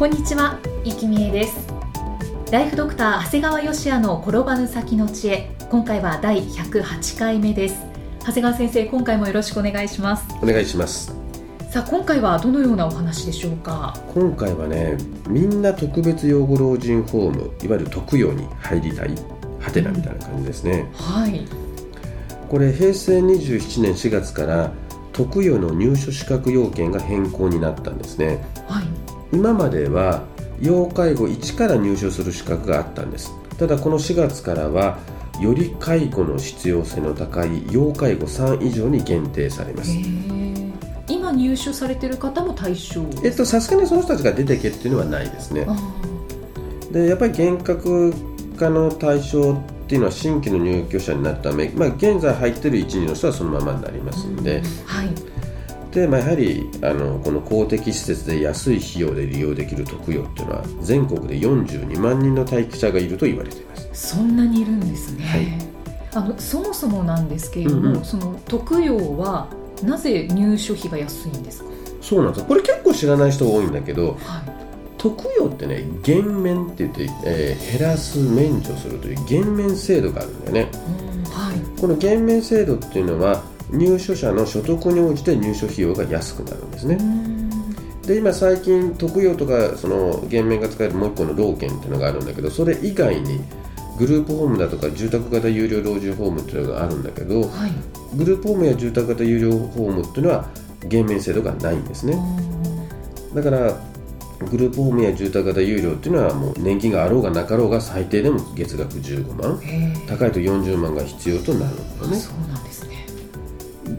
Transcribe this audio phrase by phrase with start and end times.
[0.00, 1.54] こんにちは、いきみえです。
[2.50, 5.50] ライフドクター長谷川芳也の転ばぬ先の知恵。
[5.68, 7.76] 今回は第108回目です。
[8.20, 10.26] 長谷川先生今回もよろしくお願いします。
[10.42, 11.14] お願いします。
[11.68, 13.94] さあ今回はどのようなお話でしょうか？
[14.14, 14.96] 今回はね
[15.28, 19.14] みんな特別養護老人ホームいわゆる特養に入りたい
[19.58, 21.46] はてなみたいな感じですね、はい。
[22.48, 24.72] これ平成27年4月から
[25.12, 28.42] 特養の入所資格要件が変更になったんですね。
[28.66, 28.84] はい
[29.32, 30.24] 今までは
[30.60, 33.32] 要介護1から入所する資格があったんです。
[33.58, 34.98] ただこの4月からは
[35.40, 39.90] より介護の必要性の高い要介護3以上に限定されます。
[41.08, 45.66] 今入所されてる方も対象えっとさすがにその人たちが出てけっていうのはないですね。
[45.68, 45.76] あ
[46.92, 48.12] でやっぱり厳格
[48.56, 49.56] 化の対象っ
[49.88, 55.08] ていうのは新規の入居者になるため、まあ、現在入ってる1、2の人はそのままになりますんで、ーはい。
[55.08, 55.29] で
[56.06, 63.88] まあ、やはりあのこの公的施設で安い費用で利用できる特養っていうのは全国で42万人の待機者がいると言われています。
[64.16, 65.46] そんなにいるんですね、はい。
[66.14, 69.48] あのそもそもなんですけれども、うんうんその特養は
[69.82, 71.70] なぜ入所費が安いんですか？
[72.02, 74.16] そうなんですこれ結構知らない人多いんだけどはい。
[74.98, 80.70] 特養ってね減免って言って、えー減らす免除するという減免制度があるんだよね。
[81.30, 81.80] はい。
[81.80, 86.98] この減免制度っていうのは入所者の所得に応じて入所費用が安くなるんですね、
[88.06, 93.40] で今最近特養とかその減免が使えるもう一個の老健っていうのがあるんだけどそれ以外に
[93.98, 97.72] グループホームだとか住宅型有料老人ホームっていうのがあるんだけどはい。
[98.16, 100.48] グループホームや住宅型有料ホームっていうのは
[100.88, 102.18] 減免制度がないんですね。
[103.34, 103.78] だから
[104.50, 109.60] グループホームや住宅型有料っていうのはもう年金があろうがなかろうが最低でも月額15万。
[110.08, 112.16] 高いと40万が必要となるんだよね。
[112.16, 112.89] あそうなんですね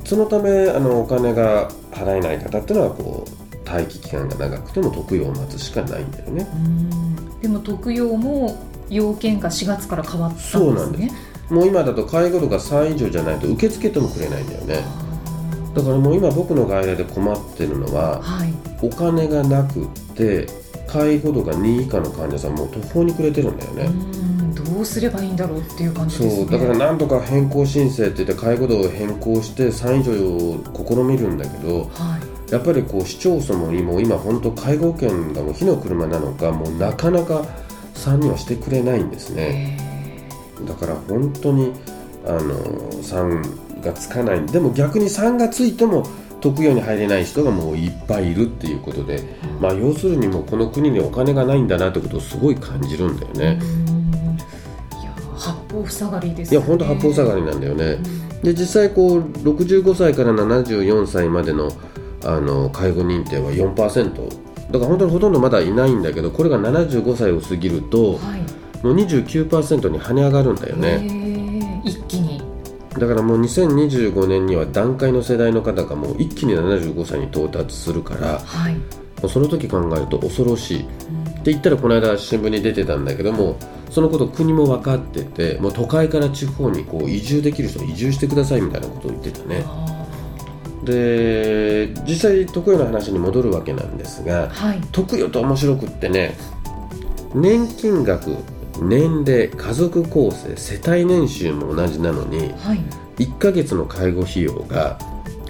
[0.04, 6.48] そのためあのお金が払えない方っていうのはこう待機期間が長くても特養を待つしかないんだよね。
[6.54, 7.40] うん。
[7.40, 8.58] でも特養も
[8.90, 10.64] 要件が4月から変わったんですね。
[10.66, 11.10] そうなんで
[11.50, 14.84] もう今だと介護度が3以上じゃないと受け付けてもくれないんだよね。
[14.86, 18.54] あだからもう今僕の外来で困ってるのーははい。
[18.82, 20.48] お金がなくって
[20.88, 24.31] 介護度が2以下の患者さんも途方に暮れてるんだよね、うん
[24.72, 26.46] どうすればいいんだろうっていう感じですね。
[26.48, 32.54] そうだからなんとか変更申請って言って介護度を変更して3以上を試みるんだけどはい。
[32.54, 37.46] やっぱりこう市町村も今今本当介護保険がもう火の車なのかもうなかなか
[37.96, 39.78] 3にはしてくれないんですね。
[40.62, 41.74] へだから本当に
[42.26, 42.42] あの
[43.02, 44.46] 3がつかない。
[44.46, 46.08] でも逆に3がついても
[46.40, 49.24] 特養に入れない人がもういっぱいいるっていうことで、
[49.60, 53.60] まあ、要するにもうこの国にお金がないんだなってことをすごい感じるんだよね。
[53.62, 53.91] ーうん
[55.72, 56.58] 方塞がりですね。
[56.58, 57.98] いや本当八方塞がりなんだよね。
[58.44, 61.72] で実際こう65歳から74歳までの
[62.24, 64.30] あの介護認定は4%
[64.72, 68.42] だから本当にほとんどまだいないんだけどこれが75歳を過ぎるとはい。
[68.84, 71.88] もう29%に跳ね上がるんだよへねー。
[71.88, 72.42] 一気に。
[72.98, 78.82] だからもう2025年には団塊の世代の方がもう一気に75歳に到達するからはい、も
[79.24, 80.80] うその時考えると恐ろしい。
[80.82, 80.84] っ
[81.44, 83.58] て言ったらこの間新聞に出てたんだけども
[83.92, 89.64] そのこと国も分かっててもう都会から地方にこう移住できる人は移住してくださいみたいなことを言ってたね。
[89.68, 89.88] あ
[90.84, 94.82] で実際特養の話に戻るわけなんですがーはい。
[94.92, 96.36] 特養と面白くってね
[97.36, 98.36] 年金額
[98.82, 102.80] 年齢家族構成世帯年収も同じなのにはい。
[103.18, 104.98] 1ヶ月の介護費用が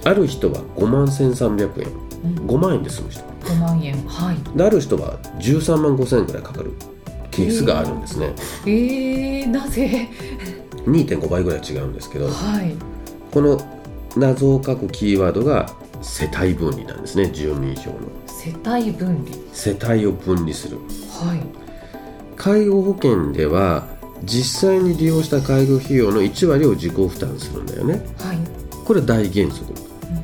[0.03, 1.87] ある人は5万1300円。
[2.23, 2.47] うん。
[2.47, 3.23] 5万円で済む人。
[3.45, 3.95] 5万円。
[4.07, 4.57] はい。
[4.57, 6.73] である人は13万5000円ぐらいかかる
[7.31, 8.33] ケースがあるんですね。
[8.65, 10.09] えー、なぜ
[10.85, 12.75] ？2.5倍ぐらい違うんですけどはい。
[13.31, 13.59] この
[14.17, 17.99] 謎を書くキーワードが世帯分離なんですね住民票の。
[18.27, 19.37] 世帯分離。
[19.53, 20.77] 世帯を分離する。
[20.77, 21.41] はい。
[22.35, 23.87] 介護保険では
[24.23, 27.93] 実際に利用した介護費用の1割を自己負担するんだよね。
[28.19, 28.37] はい。
[28.85, 29.73] これは大原則。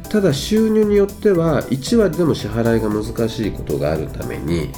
[0.09, 4.69] ただ収入によっては1割でも支払いが難しいことがあるために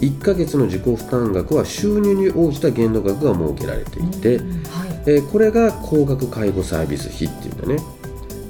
[0.00, 5.02] 1ヶ月の自己負担額は収入に応じた限度額が設けられていてうんはい。
[5.06, 7.78] えーこれが高額介護サービス費っていうんだね。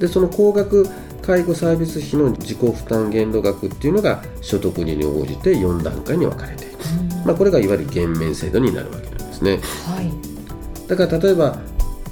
[0.01, 0.87] でその高額
[1.23, 6.77] 介護サービス費の自己負担限度額っていうのが所得に応じて4段階に分かれている、
[7.25, 9.59] まあ、これがいわゆる減免制度になるわけなんですね。
[9.87, 10.89] はい。
[10.89, 11.59] だから例えば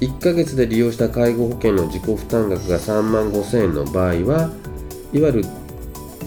[0.01, 4.51] 1ヶ月で利用した介護保険の自己負担額が3万5千円の場合は
[5.13, 5.45] いわゆる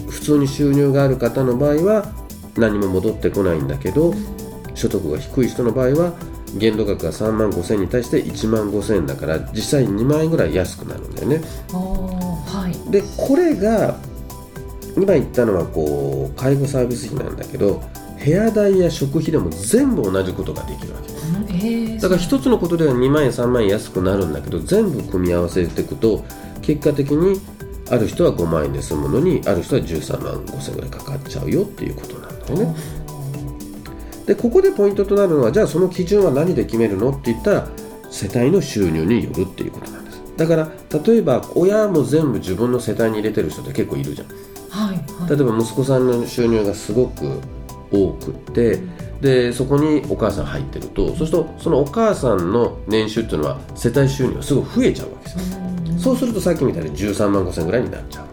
[0.09, 2.11] 普通に収入がある方の場合は
[2.57, 4.13] 何も戻ってこないんだけど
[4.75, 6.13] 所得が低い人の場合は
[6.57, 11.41] 限度額が3万5千円に対して1万5千円だから実際2万円ぐらい安くなるんだよね。
[11.71, 12.91] はい。
[12.91, 13.97] でこれが
[14.95, 17.83] 今言ったのはこう介護サービス費なんだけど
[18.23, 21.13] 部屋代や食費でも全部同じことができるわけ。
[21.13, 22.01] うんえー。
[22.01, 26.25] だから一つのことでは2万円3万円安くなるんだけど全部組み合わせていくと
[26.61, 27.39] 結果的に
[27.91, 32.18] ある人は5万円で済むのにある人は13万5千円ぐらいかかっちゃうよっていうこと
[32.53, 32.75] ね。
[34.25, 37.67] でここでポイントとなるのはじゃあその基準は何で決めるのって言ったら
[38.11, 40.21] 世帯の収入によるっていうことなんです。
[40.37, 40.71] だから
[41.05, 44.27] 例えば親も全部自分の世帯に入れてる人って結構いるじゃん。
[44.69, 45.29] はいはい。
[45.29, 47.39] 例えば息子さんの収入がすごく
[47.91, 48.79] 多くって
[49.19, 55.99] でそこにお母さん入ってるとそうするとそのお母さんの年収っていうのは世帯収入がすごい増えちゃうわけですよ、うん。
[55.99, 58.28] そうするとさっきみたいに13万5千ぐらいになっちゃう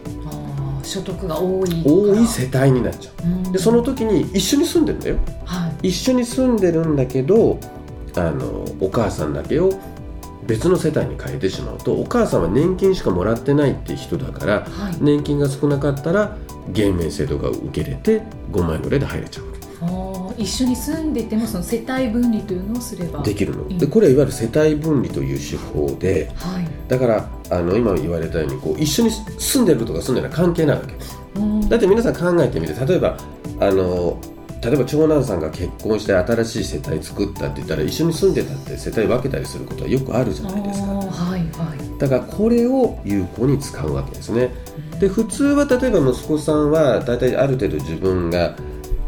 [0.87, 3.27] 所得が多い多い世帯になっちゃう。
[3.27, 3.53] うん。
[3.53, 5.17] でその時に一緒に住んでるんだよ。
[5.45, 5.89] はい。
[5.89, 7.59] 一緒に住んでるんだけど
[8.17, 9.71] あのお母さんだけを
[10.47, 14.97] 別の世帯に変えてしまうとお母さんは年金しかもらってないって人だからはい。
[15.01, 16.37] 年金が少なかったら
[16.69, 18.23] 減免制度が受けれて
[18.53, 19.57] 5万円ぐらいで入れちゃう
[20.39, 23.23] 一緒に住んでてもその世帯分離というのをすれば。
[23.23, 23.67] できるの。
[23.79, 26.67] でこれはいわゆる世帯分離という手法ではい。
[26.89, 30.95] だからあの今言われたようにこう一緒に住んでるとか住んでない関係ないわけ。
[31.37, 31.69] うん。
[31.69, 33.17] だって皆さん考えてみて例えば
[33.61, 34.21] あの
[34.63, 40.87] 例えば長男さんが結婚して新しい世帯作ったって言ったら一緒に住んでたって世帯分けたりすることはよくあるじゃないですか。
[40.89, 41.99] はいはい。
[42.01, 44.51] だからこれを有効に使うわけですね。
[44.99, 48.57] で普通は例えば息子さんは大体ある程度自分が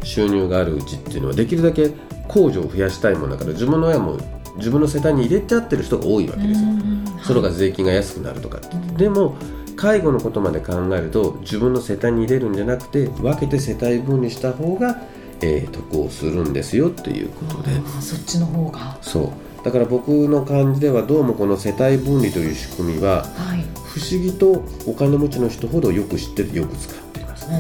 [0.05, 1.91] 収入があるうちっていうのはできるだけ
[2.29, 4.19] 控除を増やしたいもんだから自分の親も
[4.57, 6.69] 自分の世帯に入れちゃってる人が多いわけですよ。
[6.69, 8.77] うんそれが税金が安くなるとかって。
[8.97, 9.37] でも
[9.77, 15.03] 介護のことまで考えると自分の世帯に入れるんじゃなくて分けて世帯分にした方が、
[15.41, 17.71] えー得をするんですよっていうことで。
[18.01, 18.99] そっちの方が。
[19.03, 19.21] そ
[19.61, 19.65] う。
[19.65, 23.65] だから僕の感じではどうもこの世帯分離という仕組みははい。
[23.85, 27.47] 不思議とお金持ちの人ほどよく知っててよく使っています。
[27.47, 27.51] お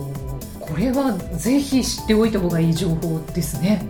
[0.00, 0.04] ー
[0.74, 3.86] これはぜひ知っておいた方がいい情報ですね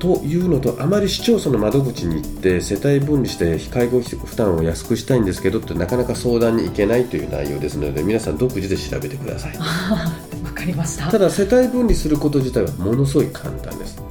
[0.00, 9.56] というのとあまり市町村の窓口に行って世帯分離して介護費負担を安くしたいんですけどってなかなか相談に行けないという内容ですので皆さん独自で調べてください。
[10.42, 11.10] わかりました。
[11.10, 14.02] ただ世帯分離すること自体はものすごい簡単です。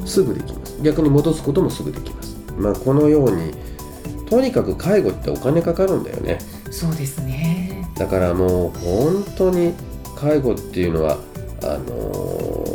[0.00, 0.76] うんすぐできます。
[0.82, 2.36] 逆に戻すこともすぐできます。
[2.58, 3.52] まあこのように
[4.28, 6.38] とにかく介護ってお金かかるんだよね。
[6.72, 7.88] そうですね。
[7.96, 9.72] だからもう本当に
[10.16, 11.18] 介護っていうのは
[11.62, 12.67] あのー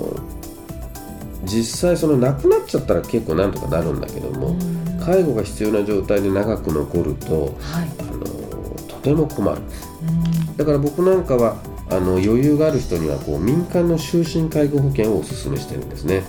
[1.43, 4.99] 実際その亡くなっちゃったら結構なんとかなるんだけども、うん。
[4.99, 7.89] 介護が必要な状態で長く残ると、はい。
[7.99, 9.61] あのーとても困る。
[9.61, 10.57] うん。
[10.57, 11.57] だから僕なんかは
[11.89, 16.23] あの余裕がある人にはこう民間の終身介護保険をお勧めしてるんですね。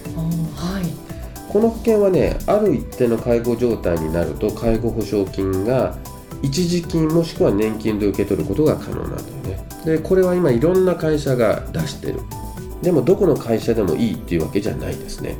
[0.57, 1.05] はい。
[1.53, 5.97] この保険はねある一定の介護状態になると介護保証金が
[6.43, 9.65] 一時金もしくは年金で受け取ることが可能なんだよね。
[9.85, 12.21] でこれは今いろんな会社が出してる
[12.85, 15.37] でもどこの会社でもいいっていうわけじゃないですね。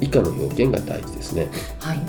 [0.00, 1.48] 以下の要件が大事ですね、
[1.80, 2.00] はい。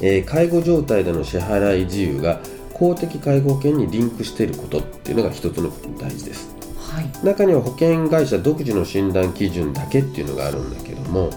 [0.00, 2.40] えー介護状態での支払い自由が
[2.72, 6.48] 公的介護保険にリンクしていることっていうのが一つの大事です。
[6.78, 7.26] はい。
[7.26, 11.30] 中には保険会社独自の診断基準だけっていうのがあるんだけども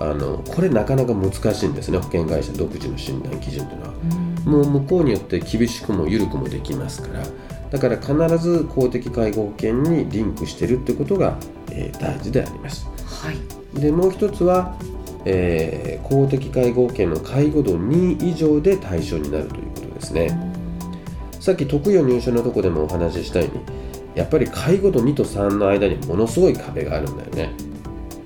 [0.00, 3.92] あのこれなかなか難しいんですね保険会社独自の診断基準というのは。
[4.46, 4.52] うん。
[4.52, 7.22] もう向こうによって厳しくも緩くもできますから
[7.70, 11.36] だから必ず公的介護保険にリンクしてるってことが、
[11.70, 12.86] えー大事であります。
[13.04, 13.80] はい。
[13.80, 14.76] でもう一つは、
[15.24, 20.54] えー公的介護保険の介護度2以上で対象になるということですね、
[21.40, 23.62] さっき特養入所のとこでもお話ししたように
[24.14, 27.52] やっぱり介護度2と3の間にものすごい壁があるんだよね。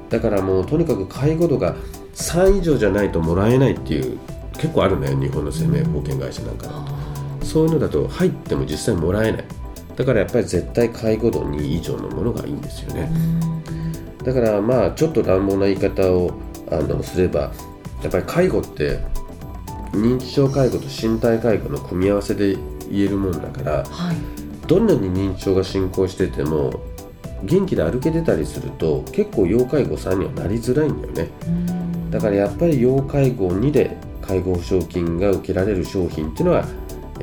[0.09, 1.75] だからもうとにかく介護度が
[2.15, 4.19] 3以上じゃないともらえないっていう
[4.55, 7.02] 結構あるね日本の生命保険会社なんかだとあ
[7.53, 9.45] そういうのだと入っても実際もらえない。
[9.95, 13.11] だからやっぱり絶対介護度2以上のものがいいんですよーね。
[14.19, 14.25] うん。
[14.25, 16.33] だからまあちょっと乱暴な言い方を
[16.71, 17.53] あのすれば
[18.03, 19.01] やっぱり介護って
[19.93, 22.57] 認知症介護と身体介護の組み合わせで
[22.91, 24.17] 言えるもんだからはい。
[24.67, 26.81] どんなに認知症が進行してても
[27.43, 31.29] 元気で歩けてたりすると結構要介護3にはなりづらいんだよね。
[31.47, 32.11] うん。
[32.11, 36.65] だからやっぱり要介護2で介護保証金が受けられる商品っていうのは、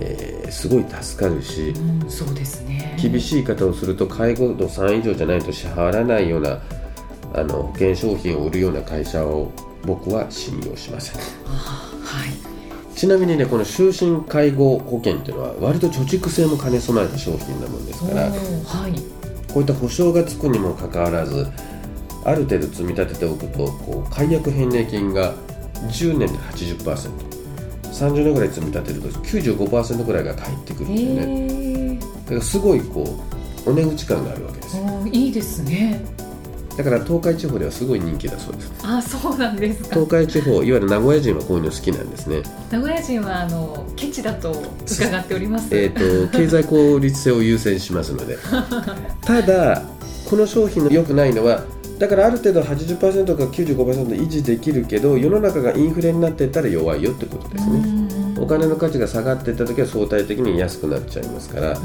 [0.01, 2.97] えー、すごい助かるし、うん、そうですね。
[3.01, 6.59] 厳しい言い方をすると介護度3以上じゃないと支払わないような
[7.33, 9.51] あの保険商品を売るような会社を
[9.85, 11.21] 僕は信用しません。
[11.45, 12.49] はい。
[12.95, 18.91] ちなみにねこの終身介護保険っていうのは割と貯蓄性も兼ね備えた商品なもんですから、はい、
[19.53, 21.47] こういった保証がつくにもかかわらず
[22.25, 25.33] ある程度積み立てておくとこう解約返礼金が
[25.87, 26.37] 10年で
[27.99, 31.99] 80%30 年ぐらい積み立てると95%ぐらいが返ってくるんですよね。
[31.99, 33.19] だからすごいこ
[33.65, 34.77] うお値打ち感があるわけです。
[35.11, 36.05] いいですね。
[36.77, 38.71] だから東海地方ではすごい人気だそうです。
[38.83, 39.95] あそうなんですか。
[39.95, 42.41] 東海地方いわゆる名古屋人はこういうの好きなんですね。
[42.71, 44.51] 名古屋人はあのケチだと
[44.87, 45.75] 伺っております。
[45.75, 48.37] えっ、と経済効率性を優先しますので。
[49.21, 49.83] ただ
[50.29, 51.63] この商品の良くないのは
[51.99, 57.83] だからある程度80%か95%維持できるけど世の中がインフレになっていったら弱いよってことですね。
[58.39, 61.77] お金の価値が下がっていった時は相対的に安くなっちゃいますから。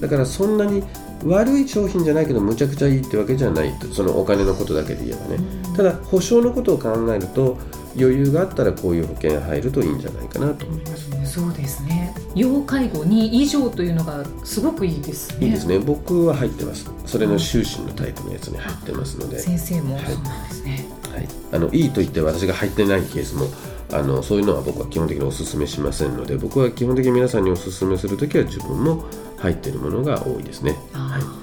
[0.00, 0.82] だからそんなに
[1.24, 5.38] 悪い商品じゃないけどむちゃくちゃいいってわけじゃないそのお金のことだけで言えばね、
[5.76, 7.56] ただ保証のことを考えると
[7.96, 10.66] 余裕があったらこういう保険入るといいんじゃないかなと。
[10.66, 12.14] 思います、うん、そうですね。
[12.34, 15.46] 要介護2以上というのがすごくいいですね。
[15.46, 15.78] いいですね。
[15.78, 16.90] 僕は入ってます。
[17.06, 19.38] それの終身のタイプのやつに入ってますので。
[19.38, 23.46] 先生もそうなんですね、はい、あのいいと言って私が入ってないケースも
[23.92, 29.04] あのそういうのは僕は基本的にお勧めしませんので僕は基本的に皆さんにお勧めするときは自分も
[29.36, 30.78] 入っているものが多いですね。
[30.92, 31.41] はい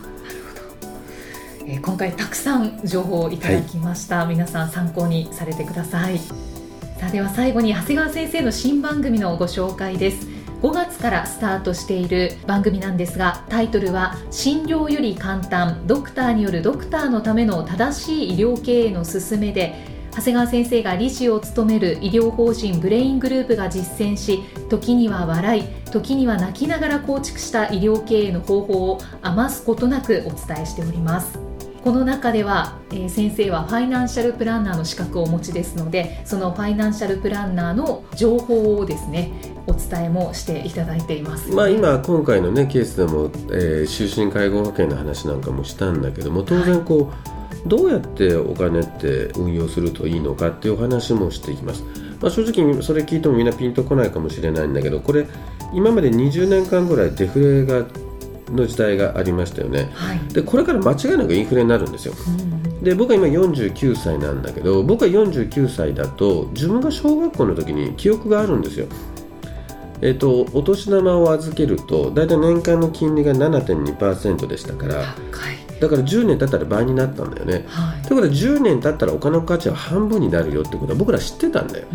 [1.69, 6.17] えー、今回たくさん情報をいただきました、はい、皆さん参考にされてください。
[6.17, 10.27] さあでは最後に長谷川先生の新番組のご紹介です。
[10.63, 19.73] 5月からスタートしている番組なんですがタイトルは診療より簡単ドクターによるドクターのための正しい医療経営の勧めで
[20.11, 31.48] 長谷川先生が理事を務める医療法人ブレイングループが実践し時には笑い時には泣きながら構築した医療経営の方法を余すことなくお伝えしております
[31.83, 39.31] この中では、えー、先生はファイナンシャルプランナーの資格をお持ちですのでそのファイナンシャルプランナーの情報をですね
[39.67, 51.83] お伝えもしていただいています、まあ、今今回の、ね、ケースでも、えー、終身介護保険の話なんかもしたんだけども当然こう、はいどうやってお金って運用するといいのかっていうお話もしていきます、
[52.21, 55.27] まあ、正直それ聞いてもみんなピンとこないかもしれないんだけどこれ
[55.74, 57.86] 今まで20年間ぐらいデフレが
[58.53, 68.87] の時代がありましたよね、はい、でこれから間違いなくインフレになるんですよ、うん、で僕は今49歳なんだけど僕は49歳だと自分が小学校の時に記憶があるんですよ。
[70.01, 75.15] えーと、お年玉を預けると大体年間の金利が7.2%でしたから
[75.79, 77.65] だから10年経ったら倍になったんだよね。
[77.67, 81.88] はい、ということは10年経ったらお金の価値は半分になるよってことは僕ら知ってたんだよ。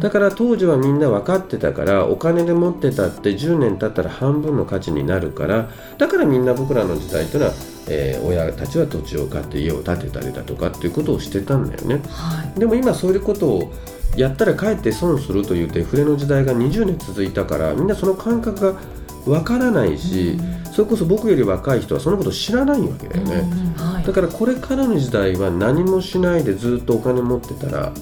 [0.00, 7.54] だから当時はみんな分かってたからお金で持ってたって10年経ったら半分の価値になるからだからみんな僕らの時代というのは、
[7.88, 12.02] えー、親たちは土地を買って家を建てたりだとかっていうことをしてたんだよね。
[12.08, 13.72] はい、でも今そういうことを
[14.16, 18.80] やったらかえって損するというデフレの時代が20年続いたからみんなその感覚が
[19.26, 20.38] わからないし、
[20.72, 27.92] それこそ僕より若い人はそのこと知らないわけだよね、はい、だからこれからの時代は何もしないでずっとお金持ってたら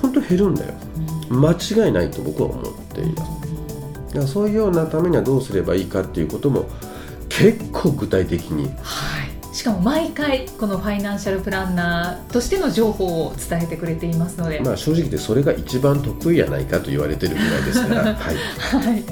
[0.00, 0.74] 本当減るんだよ、
[1.30, 3.42] 間違いないと僕は思っています
[4.08, 6.68] だからそういうようなためにはどうすればいいかっていうことも
[7.28, 9.32] 結構具体的に、はい。
[9.52, 19.04] しかも毎回このファイナンシャルプランナーとしての情報を伝えてくれていますので、まあ、正直でそれが一番得意やないかと言われてるぐらいですから、 はい、はい、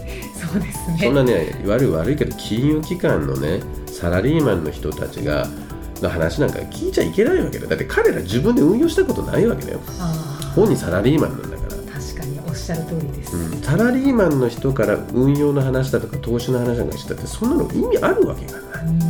[0.46, 0.98] そうですね。
[1.00, 5.46] そんなね悪い悪いけど金融機関のねサラリーマンの人たちが
[6.00, 7.66] の話なんか聞いちゃいけないわけだ。
[7.66, 9.80] だって彼ら自分で運用したことないわけだよ。
[10.54, 11.70] 本人サラリーマンなんだから。
[12.00, 19.00] 確かにおっしゃる通りです、うん、サラリーマンの人から運用の話だとか投資の話なんかしたってそんなの意味あるわけがない、うん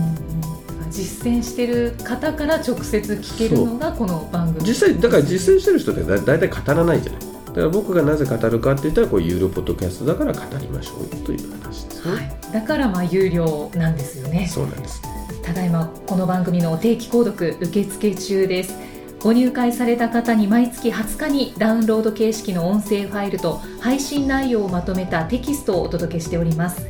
[0.91, 4.67] 実践してる方から直接聞けるのがこの番組。
[4.69, 14.47] 実際だから実践してる人ってだ大体語らないじゃないだから僕がなぜ語るかって言ったらこう有料ポッドキャストだから語りましょうという話ですね、はい、だからまあ有料なんですよね。
[14.47, 15.02] そうなんです。
[15.42, 18.75] ただいまこの番組の定期購読受付中です。
[19.21, 26.87] ご入会された方に毎月20日にダウンロード形式の音声ファイルと配信内容をまとめたテキストをお届けしております。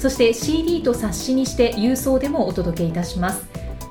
[0.00, 3.46] そして CD と冊子にして郵送でもお届けいたします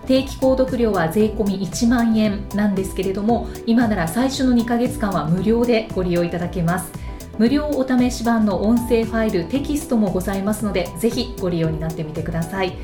[0.09, 6.91] 定期購読料は税込み1万円なんですけれども今なら最初の2ヶ月間は無料でご利用いただけます。
[7.37, 12.75] 無料お試し版の音声ファイルテキストもございますのでぜひご利用になってみてください。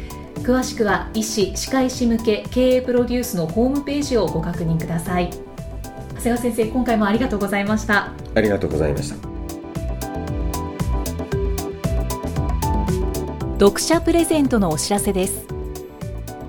[0.44, 5.32] 詳しくは医師・歯科医師向け経営プロデュースのホームページをご確認ください。
[5.32, 8.14] 長谷川先生今回もありがとうございました。
[8.36, 9.16] ありがとうございました。
[13.54, 15.55] 読者プレゼントのお知らせです。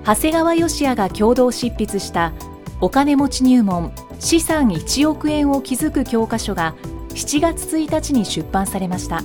[0.07, 2.31] 長谷川義也が共同執筆した
[2.79, 6.75] お金持ち入門資産1億円を築く教科書が
[7.09, 9.21] 7月1日に出版されました。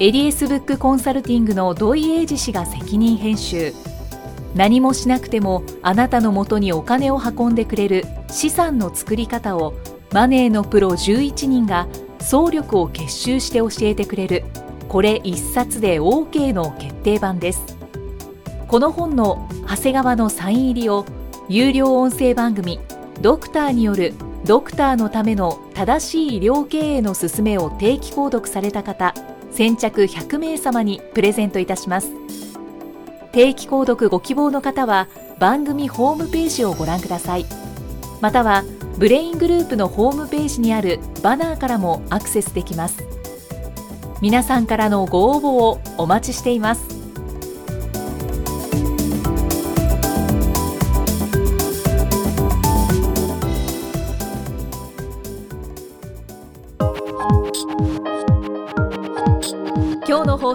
[0.00, 3.72] エリエスブックコンサルティングの土井英二氏が責任編集。
[4.56, 9.74] 何もしなくてもあなたのもとにお金を運んでくれる資産の作り方を
[10.12, 11.86] マネーのプロ11人が
[12.18, 14.42] 総力を結集して教えてくれる。
[14.88, 17.78] これ一冊で OK の決定版です。
[18.66, 21.04] この本の長谷川のサイン入りを
[21.48, 22.80] 有料音声番組
[23.20, 29.14] ドクターによるドクターのための正しい医療経営の勧めを定期購読された方
[29.50, 32.12] 先着100名様にプレゼントいたします。
[33.32, 35.08] 定期購読ご希望の方は
[35.38, 37.44] 番組ホームページをご覧ください。
[38.20, 38.64] または
[38.96, 43.04] ブレイングループのホームページにあるバナーからもアクセスできます。
[44.22, 46.97] 皆さんからのご応募をお待ちしています。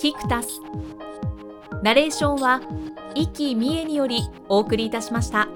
[0.00, 0.62] キクタス
[1.82, 2.62] ナレーションは
[3.14, 5.46] 生きみえによりお送りいたしました。